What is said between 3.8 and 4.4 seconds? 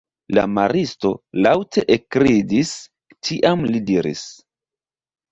diris: